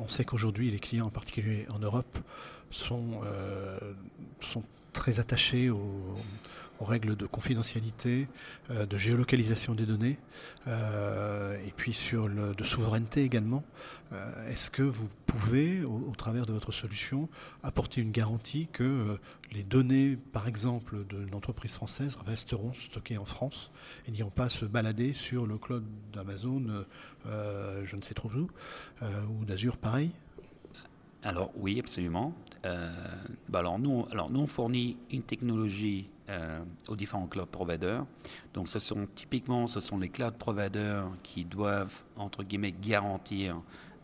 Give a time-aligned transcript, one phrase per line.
[0.00, 2.18] on sait qu'aujourd'hui, les clients, en particulier en Europe,
[2.70, 3.20] sont,
[4.40, 6.16] sont très attachés aux,
[6.80, 8.26] règles de confidentialité,
[8.70, 10.16] euh, de géolocalisation des données,
[10.66, 13.62] euh, et puis sur de souveraineté également.
[14.14, 17.28] Euh, est-ce que vous pouvez, au, travers de votre solution,
[17.62, 19.18] apporter une garantie que
[19.52, 23.70] les données, par exemple, d'une entreprise française resteront stockées en France
[24.08, 25.84] et n'iront pas se balader sur le cloud
[26.14, 26.86] d'Amazon,
[27.26, 28.48] je ne sais trop où,
[29.02, 30.12] ou d'Azure pareil?
[31.22, 32.32] Alors oui, absolument.
[32.64, 32.90] Euh,
[33.48, 38.06] bah alors, nous, alors nous, on fournit une technologie euh, aux différents cloud providers.
[38.54, 43.60] Donc ce sont typiquement ce sont les cloud providers qui doivent entre guillemets garantir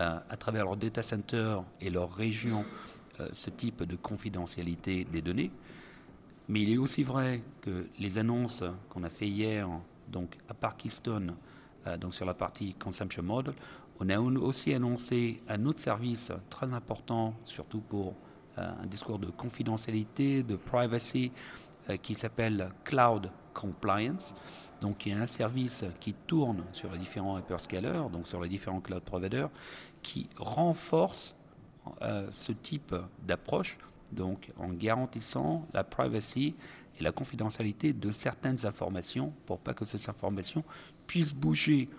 [0.00, 2.64] euh, à travers leur data center et leur région
[3.34, 5.50] ce type de confidentialité des données.
[6.48, 9.68] Mais il est aussi vrai que les annonces qu'on a fait hier,
[10.08, 11.34] donc à Parkiston,
[12.00, 13.52] donc sur la partie consumption model,
[14.00, 18.14] on a aussi annoncé un autre service très important, surtout pour
[18.58, 21.32] euh, un discours de confidentialité, de privacy,
[21.90, 24.34] euh, qui s'appelle Cloud Compliance.
[24.80, 28.48] Donc, il y a un service qui tourne sur les différents hyperscalers, donc sur les
[28.48, 29.50] différents cloud providers,
[30.02, 31.36] qui renforce
[32.00, 32.94] euh, ce type
[33.26, 33.76] d'approche,
[34.12, 36.54] donc en garantissant la privacy
[36.98, 40.64] et la confidentialité de certaines informations pour pas que ces informations
[41.06, 41.90] puissent bouger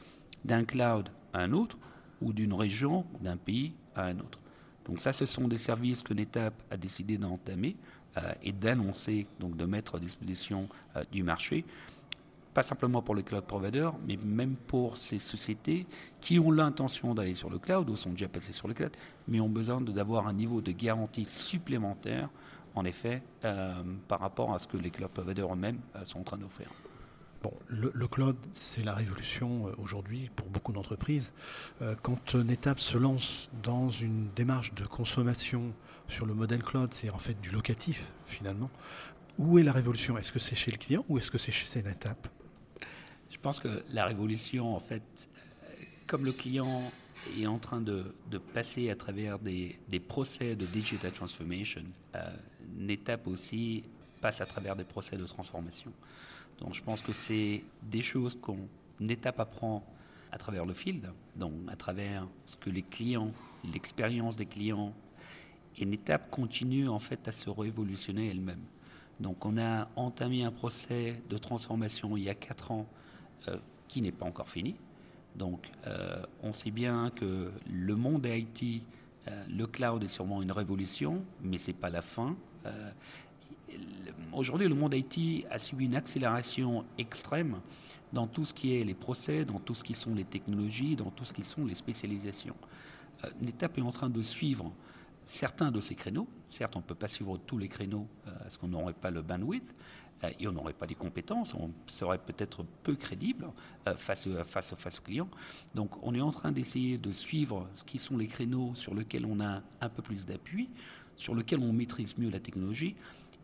[0.44, 1.78] d'un cloud à un autre
[2.22, 4.40] ou d'une région, d'un pays à un autre.
[4.86, 7.76] Donc ça, ce sont des services que l'ETAP a décidé d'entamer
[8.18, 11.66] euh, et d'annoncer, donc de mettre à disposition euh, du marché,
[12.54, 15.88] pas simplement pour les cloud providers, mais même pour ces sociétés
[16.20, 18.92] qui ont l'intention d'aller sur le cloud ou sont déjà passées sur le cloud,
[19.28, 22.30] mais ont besoin d'avoir un niveau de garantie supplémentaire,
[22.76, 26.38] en effet, euh, par rapport à ce que les cloud providers eux-mêmes sont en train
[26.38, 26.70] d'offrir.
[27.44, 31.32] Bon, le, cloud, c'est la révolution euh, aujourd'hui pour beaucoup d'entreprises.
[31.82, 35.74] Euh, quand une étape se lance dans une démarche de consommation
[36.08, 38.70] sur le modèle cloud, c'est en fait du locatif finalement.
[39.40, 40.20] Où est la révolution?
[40.20, 42.28] Est-ce que c'est chez le client ou est-ce que c'est chez une étape?
[43.32, 45.28] Je pense que la révolution, en fait,
[45.64, 46.92] euh, comme le client
[47.40, 48.14] est en train de,
[48.54, 51.82] passer à travers des, procès de digital transformation,
[52.80, 53.84] une étape aussi
[54.22, 55.92] passe à travers des procès de transformation.
[56.62, 58.60] Donc je pense que c'est des choses qu'on
[59.10, 59.84] étape apprend
[60.32, 63.32] à travers le field, donc à travers ce que les clients,
[63.74, 64.94] l'expérience des clients,
[65.78, 68.62] et une étape continue en fait à se révolutionner elle-même.
[69.20, 72.88] Donc on a entamé un procès de transformation il y a quatre ans
[73.48, 73.58] euh,
[73.88, 74.76] qui n'est pas encore fini.
[75.36, 78.84] Donc euh, on sait bien que le monde IT,
[79.28, 82.36] euh, le cloud est sûrement une révolution, mais ce n'est pas la fin
[84.34, 87.60] aujourd'hui, le monde IT a subi une accélération extrême
[88.14, 91.12] dans tout ce qui est les procès, dans tout ce qui sont les technologies, dans
[91.12, 92.56] tout ce qui sont les spécialisations.
[93.24, 94.72] Euh, L'étape est en train de suivre
[95.26, 96.28] certains de ces créneaux.
[96.50, 99.22] Certes, on ne peut pas suivre tous les créneaux euh, parce qu'on n'aurait pas le
[99.22, 99.76] bandwidth
[100.24, 103.48] euh, et on n'aurait pas les compétences, on serait peut-être peu crédible
[103.96, 105.30] face, face, face aux clients.
[105.74, 109.26] Donc on est en train d'essayer de suivre ce qui sont les créneaux sur lesquels
[109.26, 110.70] on a un peu plus d'appui,
[111.16, 112.96] sur lesquels on maîtrise mieux la technologie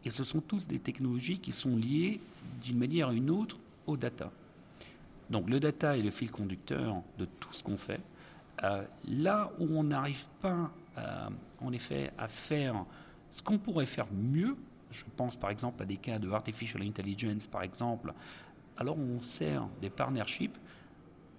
[0.07, 2.21] et ce sont tous des technologies qui sont liées
[2.63, 4.31] d'une manière ou une autre au data.
[5.29, 7.99] Donc le data est le fil conducteur de tout ce qu'on fait.
[8.63, 11.27] Euh, là où on n'arrive pas, euh,
[11.59, 12.85] en effet, à faire
[13.29, 14.55] ce qu'on pourrait faire mieux,
[14.91, 18.13] je pense par exemple à des cas de artificial intelligence, par exemple,
[18.77, 20.57] alors on sert des partnerships,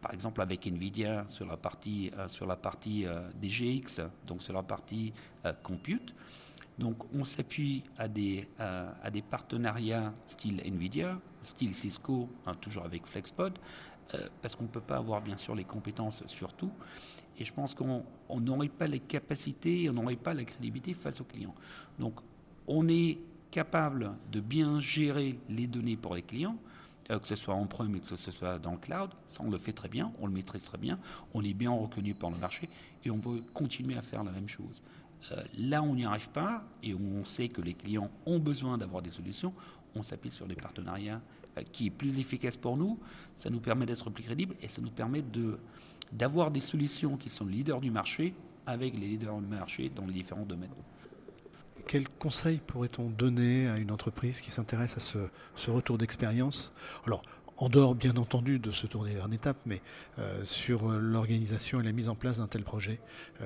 [0.03, 3.07] par exemple avec Nvidia sur la partie, euh, sur la partie
[3.41, 5.15] DGX, donc sur la partie
[5.63, 6.13] compute.
[6.79, 8.47] Donc on s'appuie à des,
[9.31, 13.59] partenariats style Nvidia, style Cisco, hein, toujours avec FlexPod,
[14.15, 16.73] euh, parce qu'on ne peut pas avoir bien sûr les compétences sur tout.
[17.37, 18.05] Et je pense qu'on
[18.41, 21.55] n'aurait pas les capacités, on n'aurait pas la crédibilité face aux clients.
[21.99, 22.21] Donc
[22.67, 23.19] on est
[23.51, 26.57] capable de bien gérer les données pour les clients,
[27.11, 29.51] euh, que ce soit en prem et que ce soit dans le cloud, ça on
[29.51, 30.99] le fait très bien, on le maîtrise très bien,
[31.35, 32.69] on est bien reconnu par le marché
[33.05, 34.83] et on veut continuer à faire la même chose.
[35.33, 39.03] Euh, là, on n'y arrive pas et on sait que les clients ont besoin d'avoir
[39.03, 39.53] des solutions.
[39.95, 41.21] On s'appuie sur des partenariats
[41.57, 42.99] euh, qui est plus efficace pour nous.
[43.35, 45.23] Ça nous permet d'être plus crédibles et ça nous permet
[46.13, 48.35] d'avoir des solutions qui sont leaders du marché
[48.67, 50.71] avec les leaders du marché dans les différents domaines.
[51.87, 56.73] Quel conseil pourrait-on donner à une entreprise qui s'intéresse à ce, retour d'expérience?
[57.07, 57.23] Alors,
[57.57, 59.81] en dehors bien entendu de se tourner vers une étape, mais
[60.19, 63.01] euh, sur l'organisation et la mise en place d'un tel projet,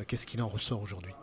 [0.08, 1.14] qu'est-ce qu'il en ressort aujourd'hui?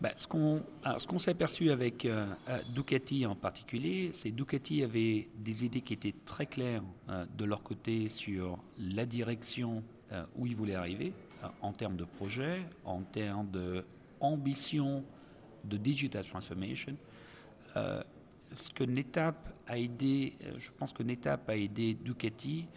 [0.00, 5.28] Bah, ce qu'on s'est aperçu avec euh, euh, Ducati en particulier, c'est que Ducati avait
[5.36, 9.82] des idées qui étaient très claires euh, de leur côté sur la direction
[10.36, 11.12] où ils voulaient arriver.
[11.62, 15.02] en termes de projet, en termes d'ambition
[15.64, 16.96] de digital transformation.
[17.74, 22.68] ce que NetApp a aidé, je pense que NetApp a aidé Ducati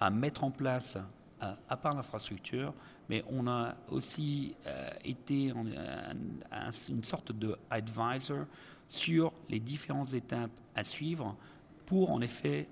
[0.00, 0.96] à mettre en place,
[1.40, 2.74] à part l'infrastructure,
[3.08, 4.56] mais on a aussi
[5.04, 5.52] été
[6.88, 8.46] une sorte de advisor
[8.88, 11.36] sur les différentes étapes à suivre
[11.86, 12.68] pour en effet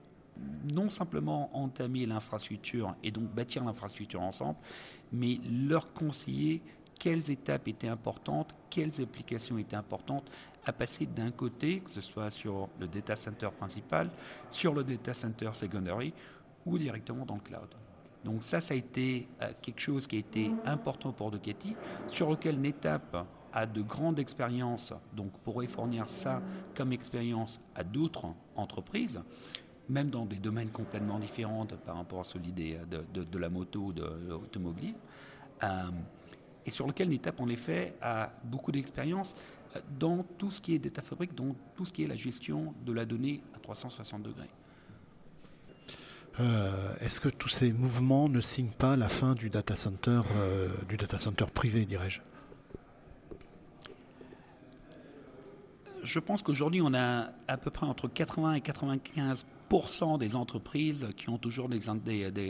[0.75, 4.59] non simplement entamer l'infrastructure et donc bâtir l'infrastructure ensemble,
[5.13, 6.63] mais leur conseiller
[6.99, 10.31] quelles étapes étaient importantes, quelles applications étaient importantes
[10.65, 14.11] à passer d'un côté, que ce soit sur le data center principal,
[14.51, 16.13] sur le data center secondary
[16.65, 17.69] ou directement dans le cloud.
[18.25, 21.77] Donc ça, ça a été euh, quelque chose qui a été important pour Ducati,
[22.09, 26.43] sur lequel NetApp a de grandes expériences, donc pourrait fournir ça
[26.75, 29.21] comme expérience à d'autres entreprises,
[29.89, 33.93] même dans des domaines complètement différents par rapport à celui de, de, la moto ou
[33.93, 34.95] de, l'automobile,
[35.63, 35.91] euh,
[36.67, 39.35] et sur lequel NetApp en effet a beaucoup d'expérience
[39.75, 42.75] euh, dans tout ce qui est data fabric, dans tout ce qui est la gestion
[42.85, 44.51] de la donnée à 360 degrés.
[46.39, 50.21] Euh, est-ce que tous ces mouvements ne signent pas la fin du data center,
[50.89, 52.21] du data center privé, dirais-je?
[56.07, 61.29] Je pense qu'aujourd'hui, on a à peu près entre 80 et 95% des entreprises qui
[61.29, 61.81] ont toujours des,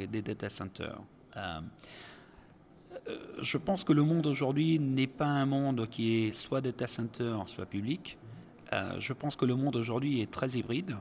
[0.07, 1.01] data centers.
[1.37, 1.61] Euh,
[3.09, 6.87] euh, je pense que le monde aujourd'hui n'est pas un monde qui est soit data
[6.87, 8.19] center, soit public.
[8.73, 10.97] Euh, je pense que le monde aujourd'hui est très hybride.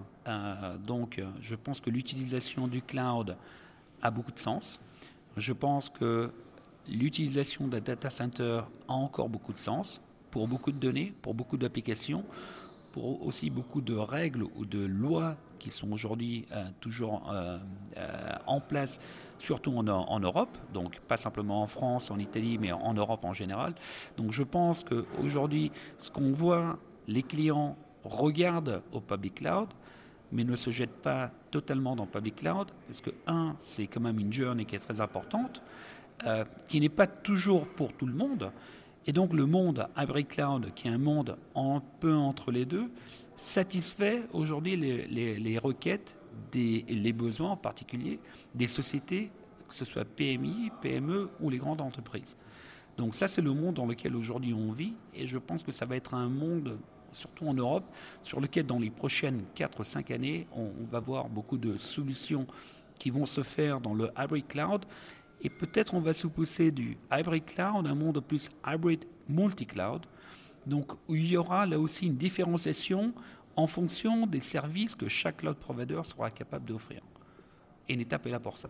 [0.85, 3.37] donc, je pense que l'utilisation du cloud
[4.01, 4.79] a beaucoup de sens.
[5.37, 6.31] Je pense que
[6.87, 10.01] l'utilisation d'un data center a encore beaucoup de sens
[10.31, 12.23] pour beaucoup de données, pour beaucoup d'applications,
[12.91, 17.57] pour aussi beaucoup de règles ou de lois qui sont aujourd'hui euh, toujours euh,
[17.97, 18.99] euh, en place,
[19.39, 23.33] surtout en, en, Europe, donc pas simplement en France, en Italie, mais en Europe en
[23.33, 23.73] général.
[24.15, 29.69] Donc je pense qu'aujourd'hui, ce qu'on voit, les clients regardent au public cloud,
[30.31, 34.19] mais ne se jettent pas totalement dans public cloud, parce que, un, c'est quand même
[34.19, 35.61] une journey qui est très importante,
[36.67, 38.51] qui n'est pas toujours pour tout le monde,
[39.07, 42.89] et donc le monde hybrid cloud, qui est un monde un peu entre les deux,
[43.35, 46.17] satisfait aujourd'hui les, requêtes,
[46.51, 48.19] des, les besoins en particulier
[48.53, 49.29] des sociétés,
[49.67, 52.35] que ce soit PMI, PME ou les grandes entreprises.
[52.97, 55.85] Donc ça, c'est le monde dans lequel aujourd'hui on vit, et je pense que ça
[55.85, 56.77] va être un monde,
[57.15, 57.85] surtout en Europe,
[58.21, 62.45] sur lequel dans les prochaines 4-5 années, on, va voir beaucoup de solutions
[62.99, 64.85] qui vont se faire dans le hybrid cloud
[65.41, 70.05] et peut-être on va se pousser du hybrid cloud à un monde plus hybrid multi-cloud.
[70.65, 73.13] Donc où il y aura là aussi une différenciation
[73.55, 77.01] en fonction des services que chaque cloud provider sera capable d'offrir.
[77.87, 78.69] Et une étape est là pour ça.